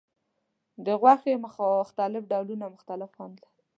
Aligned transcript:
د 0.85 0.87
غوښې 1.01 1.33
مختلف 1.45 2.23
ډولونه 2.31 2.65
مختلف 2.75 3.09
خوند 3.17 3.35
لري. 3.43 3.61